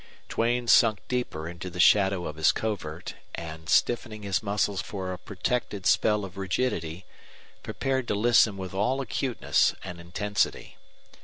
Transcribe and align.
Duane 0.29 0.67
sunk 0.67 0.99
deeper 1.07 1.47
into 1.47 1.69
the 1.69 1.79
shadow 1.79 2.25
of 2.25 2.35
his 2.35 2.51
covert, 2.51 3.13
and, 3.35 3.69
stiffening 3.69 4.23
his 4.23 4.41
muscles 4.41 4.81
for 4.81 5.13
a 5.13 5.17
protected 5.19 5.85
spell 5.85 6.25
of 6.25 6.37
rigidity, 6.37 7.05
prepared 7.61 8.07
to 8.07 8.15
listen 8.15 8.57
with 8.57 8.73
all 8.73 8.99
acuteness 8.99 9.75
and 9.83 9.99
intensity. 10.01 10.75